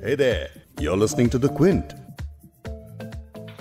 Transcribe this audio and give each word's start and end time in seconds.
Hey 0.00 0.14
there, 0.14 0.50
you're 0.78 0.96
listening 0.96 1.28
to 1.30 1.38
The 1.38 1.48
Quint. 1.50 1.94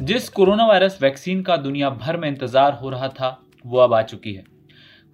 जिस 0.01 0.27
corona 0.29 0.65
virus 0.67 0.97
vaccine 1.01 1.41
का 1.43 1.55
दुनिया 1.57 1.89
भर 1.91 2.17
में 2.17 2.27
इंतज़ार 2.27 2.73
हो 2.73 2.89
रहा 2.89 3.07
था 3.09 3.29
वो 3.65 3.77
अब 3.77 3.93
आ 3.93 4.01
चुकी 4.01 4.33
है। 4.33 4.43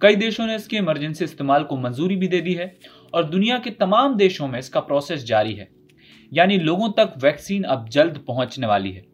कई 0.00 0.16
देशों 0.16 0.46
ने 0.46 0.56
इसके 0.56 0.76
इमरजेंसी 0.76 1.24
इस्तेमाल 1.24 1.64
को 1.64 1.76
मंजूरी 1.76 2.16
भी 2.16 2.28
दे 2.28 2.40
दी 2.40 2.54
है 2.54 2.66
और 3.14 3.24
दुनिया 3.24 3.58
के 3.58 3.70
तमाम 3.70 4.16
देशों 4.16 4.48
में 4.48 4.58
इसका 4.58 4.80
प्रोसेस 4.80 5.24
जारी 5.24 5.54
है। 5.54 5.68
यानी 6.32 6.58
लोगों 6.58 6.90
तक 6.98 7.14
वैक्सीन 7.22 7.62
अब 7.64 7.88
जल्द 7.88 8.24
पहुँचने 8.28 8.66
वाली 8.66 8.92
है। 8.92 9.04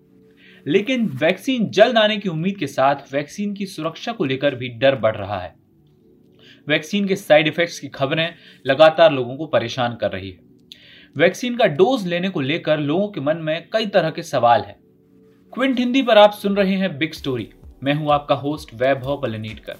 लेकिन 0.66 1.06
वैक्सीन 1.22 1.70
जल्द 1.70 1.98
आने 1.98 2.16
की 2.16 2.28
उम्मीद 2.28 2.56
के 2.56 2.66
साथ 2.66 3.12
वैक्सीन 3.12 3.54
की 3.54 3.66
सुरक्षा 3.68 4.12
को 4.12 4.24
लेकर 4.24 4.54
भी 4.54 4.68
डर 4.78 4.96
बढ़ 4.98 5.16
रहा 5.16 5.40
है। 5.40 5.54
वैक्सीन 6.68 7.08
के 7.08 7.16
साइड 7.16 7.48
इफेक्ट्स 7.48 7.78
की 7.80 7.88
खबरें 7.88 8.28
लगातार 8.66 9.12
लोगों 9.12 9.36
को 9.36 9.46
परेशान 9.48 9.96
कर 9.96 10.10
रही 10.10 10.30
है। 10.30 10.48
वैक्सीन 11.16 11.56
का 11.56 11.66
डोज 11.66 12.06
लेने 12.06 12.28
को 12.28 12.40
लेकर 12.40 12.78
लोगों 12.78 13.08
के 13.08 13.20
मन 13.20 13.36
में 13.36 13.68
कई 13.72 13.86
तरह 13.86 14.10
के 14.10 14.22
सवाल 14.22 14.60
हैं। 14.60 14.76
क्विंट 15.52 15.78
हिंदी 15.78 16.02
पर 16.02 16.18
आप 16.18 16.32
सुन 16.32 16.56
रहे 16.56 16.74
हैं 16.74 16.98
बिग 16.98 17.12
स्टोरी। 17.12 17.48
मैं 17.84 17.94
हूँ 17.94 18.12
आपका 18.12 18.34
होस्ट 18.34 18.74
वैभव 18.74 19.16
पलनीटकर। 19.16 19.76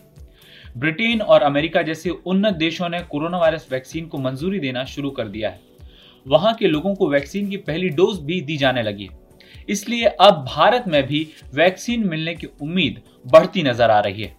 ब्रिटेन 0.77 1.21
और 1.21 1.43
अमेरिका 1.43 1.83
जैसे 1.83 2.11
उन्नत 2.11 2.55
देशों 2.55 2.89
ने 2.89 3.01
कोरोना 3.01 3.39
वायरस 3.39 3.69
वैक्सीन 3.71 4.07
को 4.07 4.19
मंजूरी 4.19 4.61
देना 4.61 4.85
शुरू 4.85 5.11
कर 5.11 5.29
दिया 5.29 5.51
है। 5.51 5.61
वहाँ 6.27 6.55
के 6.55 6.67
लोगों 6.67 6.95
को 6.95 7.09
वैक्सीन 7.09 7.49
की 7.51 7.57
पहली 7.57 7.89
डोज 7.89 8.19
भी 8.19 8.41
दी 8.41 8.57
जाने 8.57 8.83
लगी 8.83 9.05
है। 9.05 9.19
इसलिए 9.69 10.07
अब 10.07 10.45
भारत 10.49 10.85
में 10.89 11.03
भी 11.07 11.27
वैक्सीन 11.55 12.09
मिलने 12.09 12.35
की 12.35 12.47
उम्मीद 12.63 13.03
बढ़ती 13.27 13.63
नज़र 13.63 13.91
आ 13.91 14.01
रही 14.01 14.23
है। 14.23 14.37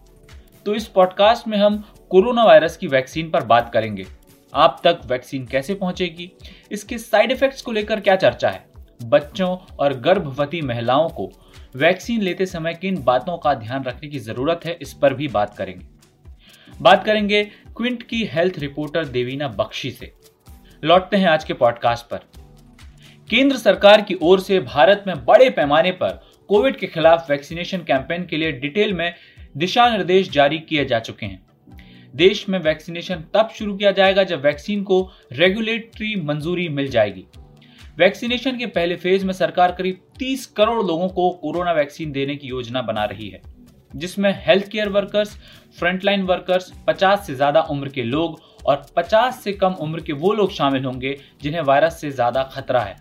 तो 0.65 0.75
इस 0.75 0.87
पॉडकास्ट 0.87 1.47
में 1.47 1.57
हम 1.57 1.83
कोरोना 2.09 2.43
वायरस 2.43 2.77
की 2.77 2.87
वैक्सीन 2.87 3.29
पर 3.29 3.43
बात 3.43 3.73
करेंगे। 3.73 4.05
आप 4.53 4.81
तक 4.83 4.99
वैक्सीन 5.05 5.45
कैसे 5.45 5.73
पहुंचेगी? 5.73 6.31
इसके 6.71 6.97
साइड 6.97 7.31
इफेक्ट्स 7.31 7.61
को 7.61 7.71
लेकर 7.71 7.99
क्या 7.99 8.15
चर्चा 8.15 8.49
है? 8.49 8.65
बच्चों 9.03 9.57
और 9.79 9.93
गर्भवती 9.93 10.61
महिलाओं 10.61 11.09
को 11.09 11.29
वैक्सीन 11.75 12.21
लेते 12.21 12.45
समय 12.45 12.73
किन 12.73 13.03
बातों 13.03 13.37
का 13.37 13.53
ध्यान 13.53 13.83
रखने 13.83 14.09
की 14.09 14.19
ज़रूरत 14.19 14.61
है, 14.65 14.77
इस 14.81 14.93
पर 14.93 15.13
भी 15.13 15.27
बात 15.27 15.55
करेंगे। 15.57 15.85
बात 16.81 17.03
करेंगे 17.03 17.43
क्विंट 17.77 18.03
की 18.03 18.23
हेल्थ 18.25 18.59
रिपोर्टर 18.59 19.05
देवीना 19.05 19.47
बख्शी 19.47 19.91
से। 19.91 20.11
लौटते 20.83 21.17
हैं 21.17 21.27
आज 21.27 21.43
के 21.43 21.53
पॉडकास्ट 21.53 22.05
पर। 22.05 22.19
केंद्र 23.29 23.57
सरकार 23.57 24.01
की 24.01 24.17
ओर 24.21 24.39
से 24.39 24.59
भारत 24.59 25.03
में 25.07 25.25
बड़े 25.25 25.49
पैमाने 25.49 25.91
पर 25.91 26.19
कोविड 26.49 26.77
के 26.77 26.87
खिलाफ 26.87 27.29
वैक्सीनेशन 27.29 27.77
कैंपेन 27.77 28.25
के 28.25 28.37
लिए 28.37 28.51
डिटेल 28.51 28.93
में 28.93 29.13
दिशा 29.57 29.89
निर्देश 29.89 30.29
जारी 30.29 30.59
किए 30.59 30.85
जा 30.85 30.99
चुके 30.99 31.25
हैं। 31.25 31.45
देश 32.13 32.47
में 32.49 32.57
वैक्सीनेशन 32.59 33.23
तब 33.33 33.49
शुरू 33.55 33.75
किया 33.75 33.91
जाएगा 33.91 34.23
जब 34.23 34.41
वैक्सीन 34.43 34.83
को 34.83 35.01
रेगुलेटरी 35.33 36.15
मंजूरी 36.23 36.67
मिल 36.69 36.89
जाएगी। 36.89 37.25
वैक्सीनेशन 37.97 38.57
के 38.57 38.65
पहले 38.67 38.95
फ़ेज़ 38.97 39.25
में 39.25 39.33
सरकार 39.33 39.71
करीब 39.71 39.99
30 40.19 40.45
करोड़ 40.57 40.85
लोगों 40.85 41.07
को 41.09 41.29
कोरोना 41.41 41.71
वैक्सीन 41.73 42.11
देने 42.11 42.35
की 42.35 42.47
योजना 42.47 42.81
बना 42.81 43.05
रही 43.05 43.29
है, 43.29 43.41
जिसमें 43.91 44.33
health 44.45 44.67
care 44.67 44.89
workers 44.89 45.37
frontline 45.79 46.23
workers 46.23 46.71
50 46.87 47.25
से 47.27 47.35
ज़्यादा 47.35 47.61
उम्र 47.71 47.89
के 47.89 48.03
लोग 48.03 48.39
और 48.65 48.85
50 48.97 49.39
से 49.43 49.53
कम 49.53 49.73
उम्र 49.81 50.01
के 50.01 50.13
वो 50.15 50.33
लोग 50.33 50.51
शामिल 50.51 50.85
होंगे 50.85 51.17
जिन्हें 51.41 51.61
वायरस 51.61 51.99
से 52.01 52.11
ज़्यादा 52.11 52.43
खतरा 52.53 52.81
है। 52.81 52.95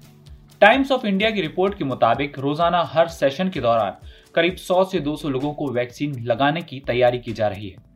टाइम्स 0.61 0.91
ऑफ़ 0.93 1.07
इंडिया 1.07 1.31
की 1.31 1.41
रिपोर्ट 1.41 1.79
के 1.79 1.85
मुताबिक 1.87 2.39
रोज़ाना 2.39 2.83
हर 2.87 3.09
सेशन 3.11 3.51
के 3.51 3.61
दौरान 3.61 3.97
करीब 4.35 4.57
100 4.59 4.85
से 4.85 5.01
200 5.03 5.29
लोगों 5.29 5.53
को 5.55 5.71
वैक्सीन 5.73 6.19
लगाने 6.25 6.63
की 6.63 6.81
तैयारी 6.87 7.19
की 7.19 7.33
जा 7.33 7.49
रही 7.49 7.69
है। 7.69 7.90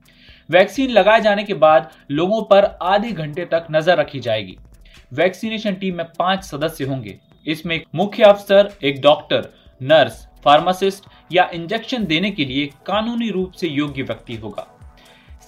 वैक्सीन 0.49 0.91
लगाए 0.91 1.21
जाने 1.21 1.45
के 1.45 1.55
बाद 1.57 1.91
लोगों 2.11 2.43
पर 2.43 2.65
आधे 2.83 3.11
घंटे 3.13 3.45
तक 3.45 3.67
नज़र 3.71 3.99
रखी 3.99 4.21
जाएगी। 4.21 4.57
वैक्सीनेशन 5.13 5.75
टीम 5.75 5.97
में 5.97 6.07
पाँच 6.19 6.45
सदस्य 6.45 6.85
होंगे। 6.85 7.19
इसमें 7.47 7.81
मुख्य 7.95 8.23
अफसर, 8.23 8.73
एक 8.83 9.01
डॉक्टर, 9.03 9.49
नर्स, 9.81 10.27
फार्मासिस्ट 10.45 11.05
या 11.33 11.49
इंजेक्शन 11.55 12.05
देने 12.05 12.31
के 12.31 12.45
लिए 12.45 12.67
कानूनी 12.87 13.31
रूप 13.31 13.53
से 13.53 13.69
योग्य 13.69 14.03
व्यक्ति 14.03 14.35
होगा। 14.37 14.67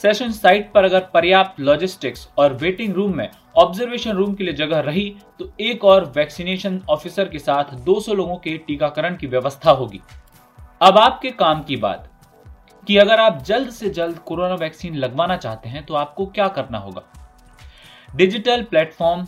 सेशन 0.02 0.32
साइट 0.32 0.70
पर 0.72 0.84
अगर 0.84 1.00
पर्याप्त 1.14 1.60
लॉजिस्टिक्स 1.60 2.28
और 2.38 2.54
वेटिंग 2.54 2.94
रूम 2.94 3.16
में 3.16 3.28
ऑब्जर्वेशन 3.56 4.10
रूम 4.10 4.34
के 4.34 4.44
लिए 4.44 4.54
जगह 4.54 4.80
रही 4.80 5.08
तो 5.38 5.50
एक 5.60 5.84
और 5.84 6.04
वैक्सीनेशन 6.16 6.80
ऑफिसर 6.90 7.28
के 7.28 7.38
साथ 7.38 7.74
200 7.84 8.14
लोगों 8.14 8.36
के 8.36 8.56
टीकाकरण 8.58 9.16
की 9.16 9.26
व्यवस्था 9.26 9.70
होगी। 9.70 10.00
अब 10.80 10.98
आपके 10.98 11.30
काम 11.32 11.62
की 11.62 11.76
बात। 11.76 12.08
कि 12.86 12.96
अगर 12.96 13.20
आप 13.20 13.42
जल्द 13.42 13.70
से 13.70 13.88
जल्द 13.90 14.18
कोरोना 14.18 14.54
वैक्सीन 14.54 14.94
लगवाना 14.94 15.36
चाहते 15.36 15.68
हैं 15.68 15.84
तो 15.86 15.94
आपको 15.94 16.26
क्या 16.26 16.48
करना 16.48 16.78
होगा? 16.78 17.02
Digital 18.16 18.62
platform 18.62 19.24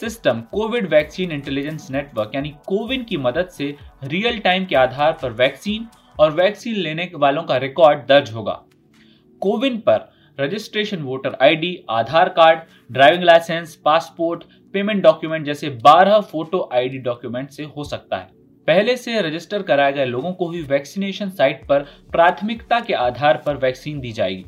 system, 0.00 0.40
Covid 0.40 0.88
vaccine 0.90 1.32
intelligence 1.32 1.90
network, 1.90 2.30
यानी 2.34 2.54
कोविन 2.66 3.04
की 3.04 3.16
मदद 3.16 3.48
से 3.48 3.76
रियल 4.04 4.38
टाइम 4.38 4.64
के 4.64 4.76
आधार 4.76 5.12
पर 5.12 5.32
वैक्सीन 5.32 5.86
और 6.20 6.30
वैक्सीन 6.30 6.74
लेने 6.74 7.10
वालों 7.14 7.42
का 7.42 7.56
रिकॉर्ड 7.56 8.06
दर्ज 8.06 8.32
होगा। 8.32 8.60
कोविन 9.42 9.78
पर 9.78 10.12
registration 10.38 11.02
voter 11.02 11.36
ID, 11.42 11.84
Aadhaar 11.90 12.28
card, 12.28 12.60
driving 12.92 13.24
licence, 13.24 13.74
passport, 13.76 14.44
payment 14.74 15.02
document 15.02 15.46
जैसे 15.46 15.70
12 15.84 16.20
फ़ोटो 16.20 16.68
आईडी 16.72 16.98
डॉक्यूमेंट 16.98 17.50
से 17.50 17.64
हो 17.64 17.84
सकता 17.84 18.16
है। 18.16 18.35
पहले 18.68 18.96
से 18.96 19.20
रजिस्टर 19.22 19.62
कराए 19.62 19.92
गए 19.92 20.04
लोगों 20.04 20.32
को 20.32 20.50
ही 20.50 20.60
वैक्सीनेशन 20.64 21.30
साइट 21.30 21.64
पर 21.66 21.82
प्राथमिकता 22.12 22.80
के 22.80 22.94
आधार 22.94 23.42
पर 23.46 23.56
वैक्सीन 23.56 24.00
दी 24.00 24.12
जाएगी। 24.12 24.44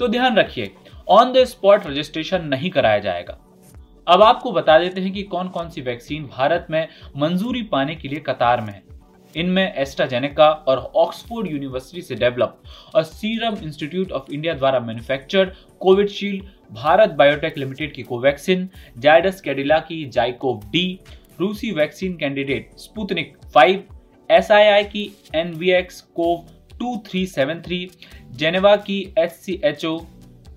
तो 0.00 0.08
ध्यान 0.08 0.36
रखिए 0.36 0.70
ऑन 1.10 1.32
द 1.32 1.44
स्पॉट 1.46 1.86
रजिस्ट्रेशन 1.86 2.44
नहीं 2.46 2.70
कराया 2.70 2.98
जाएगा। 2.98 3.38
अब 4.06 4.22
आपको 4.22 4.52
बता 4.52 4.78
देते 4.78 5.00
हैं 5.00 5.12
कि 5.12 5.22
कौन 5.24 5.48
कौन 5.48 5.68
सी 5.70 5.80
वैक्सीन 5.82 6.24
भारत 6.28 6.66
में 6.70 6.86
मंजूरी 7.16 7.62
पाने 7.64 7.94
के 7.94 8.08
लिए 8.08 8.20
कतार 8.20 8.60
में 8.60 8.72
है। 8.72 8.82
इनमें 9.34 9.74
एस्ट्राजेनेका 9.74 10.48
और 10.48 10.78
ऑक्सफोर्ड 10.96 11.50
यूनिवर्सिटी 11.50 12.02
से 12.02 12.14
डेवलप 12.14 12.62
और 12.94 13.02
सीरम 13.04 13.56
इंस्टीट्यूट 13.62 14.12
ऑफ़ 14.12 14.32
इंडिया 14.32 14.54
द्वारा 14.54 14.80
manufactured 14.80 15.50
Covishield 15.80 16.44
Bharat 16.74 17.10
Biotech 17.18 17.58
Limited 17.58 17.92
की 17.94 18.02
कोवैक्सिन 18.02 18.68
जायडस 18.98 19.40
कैडिला 19.40 19.78
की 19.80 20.04
जाइकोव 20.06 20.62
डी 20.72 21.00
रूसी 21.40 21.70
वैक्सीन 21.70 22.16
कैंडिडेट 22.16 22.70
स्पुतनिक 22.78 23.34
5 23.56 23.76
एसआईआई 24.30 24.84
की 24.84 25.02
एनवीएक्स 25.34 26.00
कोव 26.16 26.44
2373 26.82 27.86
जेनेवा 28.38 28.74
की 28.88 28.98
H 29.18 29.32
C 29.32 29.60
H 29.64 29.84
O 29.84 29.98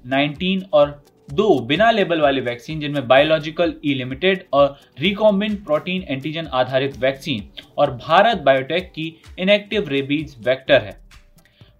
nineteen 0.08 0.64
और 0.74 1.00
दो 1.30 1.47
बिना 1.68 1.90
लेबल 1.91 2.22
वाले 2.22 2.41
वैक्सीन 2.41 2.80
जिनमें 2.80 3.08
बायोलॉजिकल 3.08 3.74
ई 3.86 3.94
लिमिटेड 3.94 4.44
और 4.53 4.75
रिकॉम्बिन 5.00 5.56
प्रोटीन 5.66 6.03
एंटीजन 6.09 6.47
आधारित 6.53 6.97
वैक्सीन 7.02 7.64
और 7.78 7.91
भारत 7.97 8.41
बायोटेक 8.46 8.91
की 8.91 9.14
इनएक्टिव 9.40 9.90
रेबीज 9.90 10.36
वेक्टर 10.47 10.81
है। 10.84 11.00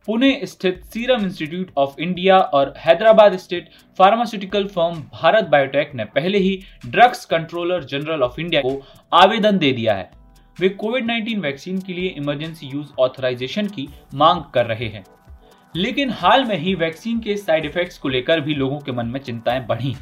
पुणे 0.08 0.40
स्थित 0.44 0.84
सीरम 0.84 1.24
इंस्टीट्यूट 1.24 1.72
ऑफ़ 1.78 2.00
इंडिया 2.02 2.38
और 2.38 2.74
हैदराबाद 2.78 3.36
स्थित 3.38 3.68
फार्मास्यूटिकल 4.00 4.66
फर्म 4.68 5.02
भारत 5.14 5.44
बायोटेक 5.44 5.92
ने 5.96 6.06
पहले 6.06 6.38
ही 6.38 6.58
Drugs 6.86 7.26
Controller 7.26 7.84
General 7.84 8.24
of 8.24 8.40
India 8.42 8.62
को 8.62 8.82
आवेदन 9.14 9.58
दे 9.58 9.72
दिया 9.72 9.94
है। 9.94 10.10
वे 10.58 10.70
कोविड 10.70 11.06
19 11.06 11.38
वैक्सीन 11.40 11.80
के 11.80 11.94
लिए 11.94 12.10
इमरजेंसी 12.18 12.68
यूज़ 12.68 12.88
ऑथराइजेशन 13.00 13.68
की 13.68 13.88
मांग 14.14 14.44
कर 14.54 14.66
रहे 14.66 14.88
हैं। 14.88 15.04
लेकिन 15.76 16.10
हाल 16.10 16.46
में 16.46 16.58
ही 16.58 16.76
वैक्सीन 16.76 17.20
के 17.20 17.38
साइड 17.38 17.66
इफेक्ट्स 17.66 17.98
को 17.98 18.10
लेकर 18.10 18.42
भी 18.42 18.56
लोगों 18.56 18.80
के 18.80 18.92
मन 18.92 19.06
में 19.06 19.20
चिंताएँ 19.20 19.66
बढ़ी 19.68 19.96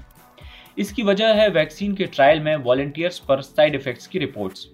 इसकी 0.78 1.04
वजह 1.04 1.34
है 1.34 1.50
वैक्सीन 1.50 1.94
के 1.94 2.06
ट्रायल 2.06 2.40
में 2.40 2.56
वॉलेंटियर्स 2.56 3.20
पर 3.20 3.42
साइड 3.42 3.76
इफेक्ट्स 3.76 4.08
की 4.08 4.20
रिपोर्ट्स 4.20 4.68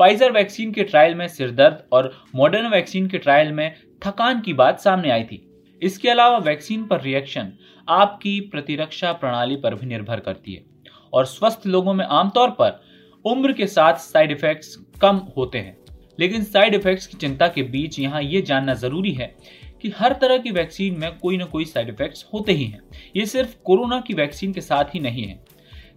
फाइजर 0.00 0.32
वैक्सीन 0.32 0.72
के 0.72 0.82
ट्रायल 0.82 1.14
में 1.14 1.26
सिरदर्द 1.28 1.82
और 1.92 2.12
मॉडर्न 2.34 2.66
वैक्सीन 2.66 3.06
के 3.06 3.18
ट्रायल 3.18 3.52
में 3.52 3.74
थकान 4.02 4.40
की 4.40 4.52
बात 4.52 4.80
सामने 4.80 5.10
आई 5.10 5.24
थी। 5.24 5.50
इसके 5.82 6.08
अलावा 6.08 6.38
वैक्सीन 6.38 6.84
पर 6.86 7.00
रिएक्शन 7.00 7.52
आपकी 7.88 8.40
प्रतिरक्षा 8.40 9.12
प्रणाली 9.12 9.56
पर 9.56 9.74
भी 9.74 9.86
निर्भर 9.86 10.20
करती 10.20 10.54
है 10.54 10.64
और 11.12 11.26
स्वस्थ 11.26 11.66
लोगों 11.66 11.94
में 11.94 12.04
आमतौर 12.04 12.50
पर 12.50 12.80
उम्र 13.24 13.52
के 13.52 13.66
साथ 13.66 13.94
साइड 13.94 14.30
इफेक्ट्स 14.30 14.76
कम 15.00 15.16
होते 15.36 15.58
हैं। 15.58 15.76
लेकिन 16.20 16.44
साइड 16.44 16.74
इफेक्ट्स 16.74 17.06
की 17.06 17.16
चिंता 17.16 17.48
के 17.48 17.62
बीच 17.62 17.98
यहाँ 17.98 18.22
ये 18.22 18.42
जानना 18.42 18.74
ज़रूरी 18.74 19.12
है 19.12 19.34
कि 19.82 19.88
हर 19.88 20.12
तरह 20.12 20.38
की 20.38 20.50
वैक्सीन 20.50 20.98
में 20.98 21.18
कोई 21.18 21.36
ना 21.36 21.44
कोई 21.44 21.64
साइड 21.64 21.88
इफेक्ट्स 21.88 22.26
होते 22.34 22.52
ही 22.52 22.64
हैं। 22.64 22.80
ये 23.16 23.26
सिर्फ़ 23.26 23.56
कोरोना 23.64 24.00
की 24.00 24.14
वैक्सीन 24.14 24.52
के 24.52 24.60
साथ 24.60 24.84
ही 24.84 25.00
नहीं 25.00 25.24
है। 25.24 25.44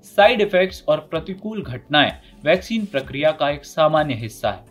साइड 0.03 0.41
इफेक्ट्स 0.41 0.83
और 0.87 0.99
प्रतिकूल 0.99 1.63
घटनाएँ 1.63 2.11
वैक्सीन 2.43 2.85
प्रक्रिया 2.85 3.31
का 3.31 3.49
एक 3.49 3.65
सामान्य 3.65 4.13
हिस्सा 4.13 4.51
है। 4.51 4.65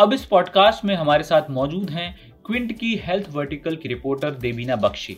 अब 0.00 0.12
इस 0.12 0.24
पॉडकास्ट 0.24 0.84
में 0.84 0.94
हमारे 0.94 1.22
साथ 1.22 1.50
मौजूद 1.50 1.90
हैं 1.90 2.27
क्विंट 2.48 2.72
की 2.72 2.96
हेल्थ 2.96 3.26
वर्टिकल 3.32 3.76
की 3.76 3.88
रिपोर्टर 3.88 4.30
देवीना 4.30 4.76
बख्शी। 4.76 5.16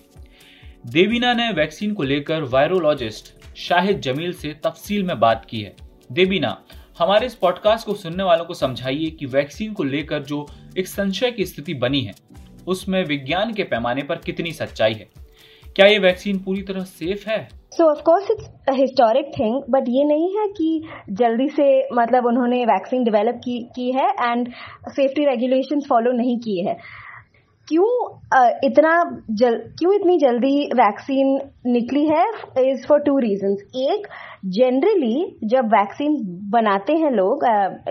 देवीना 0.87 1.33
ने 1.35 1.53
वैक्सीन 1.53 1.95
को 1.95 2.03
लेकर 2.03 2.43
वायरोलॉजिस्ट 2.43 3.57
शाहिद 3.57 4.01
जमील 4.01 4.33
से 4.33 4.57
तफसील 4.65 5.03
में 5.03 5.21
बात 5.21 5.47
की 5.51 5.61
है। 5.61 5.77
देवीना, 6.13 6.65
हमारे 6.99 7.27
इस 7.27 7.35
पॉडकास्ट 7.35 7.87
को 7.87 7.95
सुनने 7.95 8.23
वालों 8.23 8.45
को 8.45 8.55
समझाइए 8.55 9.11
कि 9.11 9.27
वैक्सीन 9.27 9.73
को 9.73 9.85
लेकर 9.85 10.23
जो 10.23 10.47
एक 10.79 10.87
संशय 10.87 11.31
की 11.31 11.47
स्थिति 11.47 11.75
बनी 11.75 12.01
है, 12.01 12.13
उसमें 12.67 13.05
विज्ञान 13.05 13.53
के 13.53 13.63
पैमाने 13.63 14.03
पर 14.03 14.17
कितनी 14.17 14.53
सच्चाई 14.53 14.95
है? 14.95 15.09
क्या 15.77 15.87
ये 15.87 15.99
वैक्सीन 15.99 16.39
पूरी 16.39 16.63
तरह 16.63 16.85
सेफ़ 16.85 17.31
है? 17.31 17.49
So 17.73 17.91
of 17.91 18.03
course 18.03 18.31
it's 18.31 18.47
historic 18.71 19.27
thing 19.39 19.63
but 19.71 19.85
ये 19.89 20.05
नहीं 20.05 20.37
है 20.37 20.49
कि 20.49 20.89
जल्दी 21.11 21.49
से 21.49 21.89
मतलब 21.95 22.27
उन्होंने 22.27 22.65
वैक्सीन 22.65 23.05
डेवलप 23.05 23.35
की 23.35 23.59
की 23.77 23.93
है 23.93 24.09
एंड 24.11 24.49
सेफ्टी 24.89 25.25
रेगुलेशंस 25.25 25.87
फॉलो 25.89 26.13
नहीं 26.13 26.39
किए 26.39 26.65
है। 26.65 26.77
क्यों 27.71 27.89
इतना 28.65 28.93
जल, 29.31 29.57
क्यों 29.79 29.93
इतनी 29.95 30.17
जल्दी 30.19 30.55
वैक्सीन 30.75 31.29
निकली 31.67 32.05
है? 32.07 32.25
इज़ 32.61 32.87
फॉर 32.87 33.01
टू 33.01 33.19
रीजंस 33.19 33.61
एक 33.79 34.07
जनरली 34.57 35.39
जब 35.51 35.67
वैक्सीन 35.75 36.17
बनाते 36.53 36.97
हैं 36.99 37.11
लोग 37.13 37.45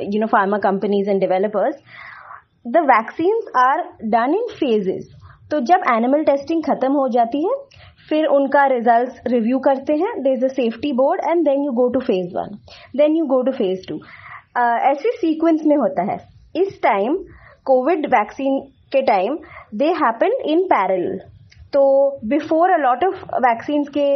you 0.03 0.19
know 0.21 0.27
pharma 0.27 0.57
companies 0.65 1.09
and 1.09 1.19
developers 1.19 1.75
the 2.67 2.77
vaccine 2.87 3.39
are 3.59 3.83
done 4.05 4.33
in 4.35 4.47
phases 4.55 5.07
तो 5.51 5.59
जब 5.67 5.83
एनिमल 5.91 6.23
टेस्टिंग 6.23 6.63
खत्म 6.63 6.91
हो 6.93 7.07
जाती 7.09 7.43
है, 7.45 7.53
फिर 8.09 8.25
उनका 8.27 8.65
रिज़ल्ट 8.67 9.27
रिव्यू 9.27 9.59
करते 9.59 9.93
हैं 9.97 10.11
there 10.23 10.33
is 10.33 10.43
a 10.45 10.47
safety 10.49 10.91
board 10.93 11.21
and 11.29 11.45
then 11.45 11.63
you 11.65 11.71
go 11.73 11.87
to 11.93 11.99
phase 12.01 12.35
one 12.35 12.57
then 12.97 13.15
you 13.15 13.25
go 13.27 13.41
to 13.41 13.51
phase 13.53 13.87
two 13.87 13.95
ऐसे 14.89 15.11
सीक्वेंस 15.17 15.61
में 15.65 15.75
होता 15.77 16.03
है। 16.11 16.17
इस 16.55 16.79
टाइम 16.83 17.17
कोविड 17.65 18.05
वैक्सीन 18.13 18.59
के 18.91 19.01
time 19.07 19.37
they 19.75 19.91
happen 19.97 20.41
in 20.51 20.63
parallel 20.67 21.19
तो 21.73 21.81
before 22.27 22.71
a lot 22.71 23.03
of 23.05 23.23
vaccine 23.41 23.83
के 23.97 24.07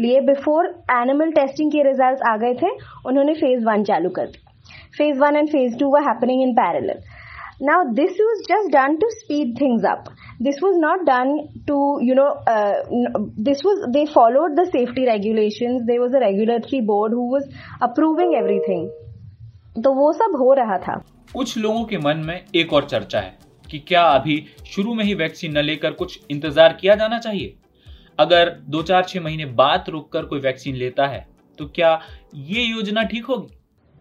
लिए 0.00 0.20
before 0.22 0.66
animal 0.92 1.30
testing 1.32 1.70
के 1.72 1.82
रिज़ल्ट 1.82 2.22
आ 2.28 2.36
गए 2.36 2.54
थे, 2.54 2.70
उन्होंने 3.06 3.34
फ़ेज़ 3.34 3.64
वन 3.66 3.84
चालू 3.84 4.10
कर 4.16 4.26
दी। 4.26 4.38
Phase 4.98 5.18
one 5.20 5.36
and 5.36 5.48
phase 5.50 5.78
two 5.78 5.94
happening 5.98 6.42
in 6.42 6.52
parallel 6.54 6.90
now 7.62 7.84
this 7.94 8.18
was 8.20 8.40
just 8.48 8.72
done 8.72 8.96
to 8.96 9.10
speed 9.10 9.54
things 9.60 9.84
up 9.90 10.04
this 10.42 10.62
was 10.62 10.76
not 10.78 11.04
done 11.04 11.36
to 11.68 11.78
you 12.02 12.14
know 12.14 12.28
this 13.44 13.64
was 13.66 13.86
they 13.92 14.04
followed 14.14 14.54
the 14.54 14.64
safety 14.70 15.04
regulation 15.06 15.78
there 15.86 15.98
was 15.98 16.16
a 16.16 16.20
regulatory 16.20 16.80
board 16.86 17.14
who 17.14 17.30
was 17.32 17.48
approving 17.82 18.34
everything 18.34 19.82
तो 19.84 19.94
वो 19.94 20.12
सब 20.14 20.36
हो 20.40 20.52
रहा 20.54 20.78
था। 20.78 21.00
कुछ 21.32 21.58
लोगों 21.58 21.84
के 21.84 21.98
मन 21.98 22.22
में 22.26 22.40
एक 22.54 22.72
और 22.72 22.84
चर्चा 22.86 23.20
है। 23.20 23.34
कि 23.66 23.78
क्या 23.78 24.02
अभी 24.04 24.36
शुरू 24.66 24.94
में 24.94 25.04
ही 25.04 25.14
वैक्सीन 25.14 25.58
न 25.58 25.62
लेकर 25.62 25.92
कुछ 25.92 26.18
इंतज़ार 26.30 26.72
किया 26.72 26.94
जाना 26.94 27.18
चाहिए? 27.18 27.54
अगर 28.18 28.50
दो 28.68 28.82
चार 28.82 29.04
छह 29.04 29.20
महीने 29.20 29.44
बाद 29.54 29.84
रुककर 29.88 30.24
कोई 30.24 30.40
वैक्सीन 30.40 30.76
लेता 30.76 31.06
है 31.06 31.26
तो 31.58 31.66
क्या 31.66 31.98
ये 32.34 32.62
योजना 32.62 33.02
ठीक 33.04 33.24
होगी? 33.24 33.54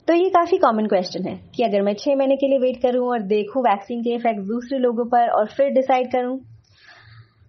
तो 0.07 0.13
ये 0.13 0.29
काफ़ी 0.29 0.57
कॉमन 0.57 0.88
क्वेश्चन 0.88 1.27
है 1.27 1.39
कि 1.56 1.63
अगर 1.63 1.81
मैं 1.81 1.94
छह 1.94 2.15
महीने 2.15 2.35
के 2.35 2.47
लिए 2.47 2.59
वेट 2.59 2.81
करूँ 2.81 3.07
और 3.09 3.21
देखूँ 3.27 3.63
वैक्सीन 3.63 4.01
के 4.01 4.13
इफ़ेक्ट 4.15 4.39
दूसरे 4.47 4.79
लोगों 4.79 5.06
पर 5.06 5.29
और 5.29 5.47
फिर 5.47 5.69
डिसाइड 5.73 6.12
करूँ? 6.12 6.38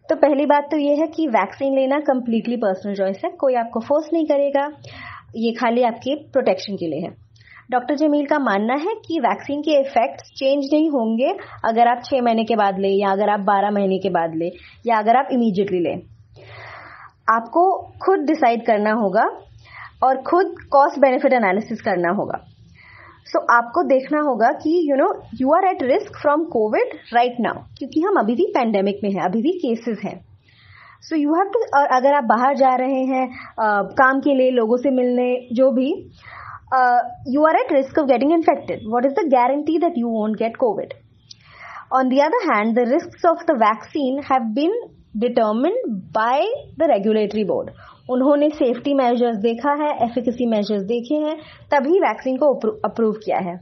तो 0.08 0.16
पहली 0.16 0.46
बात 0.46 0.68
तो 0.70 0.76
ये 0.78 0.94
है 0.94 1.06
कि 1.06 1.26
वैक्सीन 1.28 1.74
लेना 1.74 1.98
कम्प्लीटली 2.06 2.56
पर्सनल 2.56 2.94
चॉइस 2.94 3.20
है, 3.24 3.30
कोई 3.30 3.54
आपको 3.54 3.80
फोर्स 3.80 4.08
नहीं 4.12 4.26
करेगा, 4.26 4.66
ये 5.36 5.52
खाली 5.52 5.82
आपके 5.82 6.14
प्रोटेक्शन 6.32 6.76
के 6.76 6.86
लिए 6.86 7.00
है। 7.00 7.10
डॉक्टर 7.70 7.94
जमील 7.94 8.26
का 8.26 8.38
मानना 8.38 8.74
है 8.74 8.94
कि 9.06 9.18
वैक्सीन 9.20 9.60
के 9.60 9.78
इफ़ेक्ट 9.80 10.20
चेंज 10.36 10.68
नहीं 10.72 10.90
होंगे 10.90 11.32
अगर 11.64 11.88
आप 11.88 12.02
छह 12.04 12.20
महीने 12.22 12.44
के 12.44 12.56
बाद 12.56 12.78
ले 12.78 12.88
या 12.88 13.10
अगर 13.10 13.28
आप 13.28 13.40
बारह 13.46 13.70
महीने 13.70 13.98
के 13.98 14.10
बाद 14.10 14.34
ले 14.34 14.50
या 14.86 14.98
अगर 14.98 15.16
आप 15.16 15.28
इमीजिएटली 15.32 15.80
लें। 15.80 15.96
आपको 17.30 17.64
खुद 18.04 18.20
डिसाइड 18.26 18.64
करना 18.66 18.92
होगा 18.92 19.24
और 20.02 20.22
खुद 20.22 20.54
कॉस्ट 20.70 20.98
बेनिफिट 20.98 21.32
एनालिसिस 21.32 21.80
करना 21.80 22.10
होगा। 22.10 22.38
सो 23.26 23.38
so, 23.38 23.44
आपको 23.50 23.82
देखना 23.82 24.20
होगा 24.20 24.50
कि 24.52 24.78
you 24.90 24.96
know 24.96 25.08
you 25.40 25.52
are 25.54 25.64
at 25.64 25.82
risk 25.82 26.20
from 26.20 26.44
Covid 26.44 26.94
right 27.14 27.36
now 27.40 27.62
क्योंकि 27.78 28.00
हम 28.00 28.18
अभी 28.18 28.34
भी 28.34 28.46
पैंडेमिक 28.54 29.00
में 29.04 29.10
हैं 29.10 29.22
अभी 29.22 29.42
भी 29.42 29.52
केसेस 29.58 29.98
हैं। 30.04 30.20
सो 31.02 31.16
यू 31.16 31.34
हैव 31.34 31.50
टू 31.54 31.60
अगर 31.96 32.14
आप 32.14 32.24
बाहर 32.24 32.56
जा 32.56 32.74
रहे 32.76 33.02
हैं 33.04 33.26
uh, 33.26 33.92
काम 33.92 34.20
के 34.20 34.34
लिए 34.34 34.50
लोगों 34.50 34.76
से 34.76 34.90
मिलने 34.90 35.26
जो 35.52 35.70
भी 35.70 35.92
you 37.28 37.44
are 37.46 37.56
at 37.56 37.72
risk 37.72 37.98
of 37.98 38.06
getting 38.06 38.32
infected 38.32 38.80
what 38.88 39.06
is 39.06 39.14
the 39.14 39.28
guarantee 39.32 39.78
that 39.78 39.98
you 39.98 40.08
won't 40.10 40.36
get 40.38 40.56
Covid 40.56 40.94
on 41.92 42.08
the 42.08 42.20
other 42.22 42.52
hand 42.52 42.74
the 42.78 42.88
risk 42.88 43.26
of 43.26 43.44
the 43.46 43.56
vaccine 43.62 44.22
have 44.30 44.52
been 44.54 44.80
determined 45.16 45.92
by 46.14 46.42
the 46.78 46.90
regulatory 46.90 47.44
board 47.44 47.70
उन्होंने 48.10 48.48
safety 48.50 48.92
measures 48.94 49.36
देखा 49.42 49.72
है 49.82 49.88
efficacy 50.04 50.46
measures 50.46 50.82
देखे 50.82 51.14
हैं, 51.14 51.36
तभी 51.72 51.98
vaccine 52.00 52.36
को 52.36 52.52
approve 52.84 53.12
किया 53.24 53.38
है। 53.38 53.56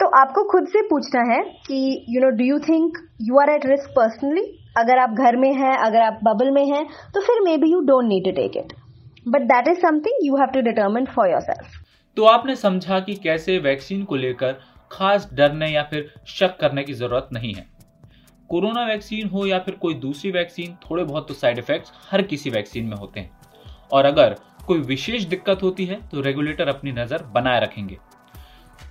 तो 0.00 0.06
आपको 0.18 0.44
खुद 0.50 0.66
से 0.68 0.82
पूछना 0.82 1.22
है 1.32 1.40
कि 1.66 2.04
you 2.08 2.20
know 2.20 2.30
do 2.36 2.44
you 2.44 2.58
think 2.58 2.98
you 3.22 3.38
are 3.40 3.50
at 3.50 3.66
risk 3.66 3.90
personally 3.96 4.42
अगर 4.78 4.98
आप 4.98 5.10
घर 5.18 5.36
में 5.36 5.52
हैं, 5.52 5.76
अगर 5.76 6.00
आप 6.00 6.20
बबल 6.24 6.50
में 6.50 6.64
हैं 6.66 6.84
तो 7.14 7.20
फिर 7.20 7.40
maybe 7.56 7.70
you 7.72 7.80
don't 7.86 8.08
need 8.08 8.24
to 8.24 8.30
take 8.32 8.56
it 8.56 8.72
but 9.26 9.42
that 9.44 9.68
is 9.68 9.78
something 9.80 10.26
you 10.26 10.36
have 10.36 10.48
to 10.48 10.60
determine 10.62 11.06
for 11.06 11.30
yourself 11.42 11.80
तो 12.16 12.24
आपने 12.26 12.56
समझा 12.56 13.00
कि 13.00 13.14
कैसे 13.16 13.58
वैक्सीन 13.60 14.02
को 14.04 14.16
लेकर 14.16 14.60
खास 14.90 15.28
डरने 15.34 15.68
या 15.68 15.82
फिर 15.82 16.10
शक 16.28 16.56
करने 16.60 16.82
की 16.84 16.92
ज़रूरत 16.94 17.28
नहीं 17.32 17.52
है। 17.54 17.66
कोरोना 18.50 18.84
वैक्सीन 18.86 19.28
हो 19.28 19.46
या 19.46 19.58
फिर 19.58 19.74
कोई 19.74 19.94
दूसरी 19.96 20.30
वैक्सीन, 20.30 20.74
थोड़े 20.82 21.04
बहुत 21.04 21.28
तो 21.28 21.34
साइड 21.34 21.58
इफेक्ट्स 21.58 21.92
हर 22.10 22.22
किसी 22.22 22.50
वैक्सीन 22.50 22.86
में 22.86 22.96
होते 22.96 23.20
हैं। 23.20 23.30
और 23.92 24.04
अगर 24.04 24.36
कोई 24.66 24.80
विशेष 24.80 25.24
दिक्कत 25.26 25.62
होती 25.62 25.84
है 25.86 26.00
तो 26.08 26.20
रेगुलेटर 26.20 26.68
अपनी 26.68 26.92
नज़र 26.92 27.22
बनाए 27.34 27.60
रखेंगे। 27.60 27.98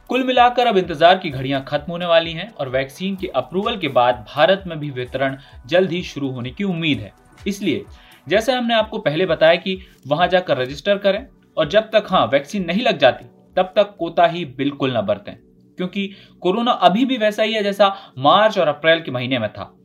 कुल 0.10 0.24
मिलाकर 0.24 0.68
अब 0.68 0.78
इंतज़ार 0.78 1.18
की 1.18 1.30
घड़ियाँ 1.30 1.64
खत्म 1.68 1.92
होने 1.92 2.06
वाली 2.06 2.32
हैं 2.34 2.50
और 2.52 2.70
वैक्सीन 2.70 3.16
के 3.16 3.28
अप्रूवल 3.36 3.78
के 3.78 3.88
बाद 3.90 4.26
भारत 4.30 4.64
में 4.68 4.80
भी 4.80 4.90
वितरण 4.92 5.38
जल्द 5.68 5.92
ही 5.92 6.02
शुरू 6.04 6.32
होने 6.32 6.50
की 6.50 6.64
उम्मीद 6.66 7.00
है। 7.00 7.12
इसलिए 7.48 7.86
जैसे 8.28 8.52
हमने 8.52 8.74
आपको 8.74 9.00
पहले 9.00 9.26
बताया 9.26 9.56
कि 9.56 9.80
वहाँ 10.08 10.28
जाकर 10.28 10.58
रजिस्टर 10.58 10.98
करें 10.98 11.28
और 11.58 11.70
जब 11.70 11.82
तक 11.82 12.06
हाँ 12.10 12.26
वैक्सीन 12.28 12.66
नहीं 12.66 12.84
लग 12.84 12.98
जाती, 12.98 13.26
तब 13.56 13.74
तक 13.76 13.96
कोताही 14.00 14.46
बिल्कुल 14.46 14.92
ना 14.92 15.02
बरतें। 15.02 15.36
क्योंकि 15.78 16.14
कोरोना 16.42 16.72
अभी 16.72 17.06
भी 17.06 17.18
वैसा 17.18 17.44
ही 17.44 17.54
है 17.54 17.64
जैसा 17.64 18.14
मार्च 18.18 18.60
और 18.60 18.68
अप्रैल 18.68 19.02
के 19.02 19.12
महीने 19.12 19.40
में 19.40 19.54
था। 19.54 19.78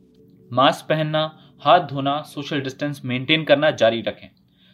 मास्क 0.52 0.88
पहनना, 0.88 1.38
हाथ 1.60 1.80
धोना 1.80 2.22
सोशल 2.22 2.60
डिस्टेंस 2.60 3.02
मेंटेन 3.04 3.44
करना 3.44 3.70
जारी 3.70 4.00
रखें। 4.00 4.28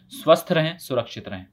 स्वस्थ 0.09 0.51
रहें, 0.51 0.77
सुरक्षित 0.77 1.29
रहें। 1.29 1.45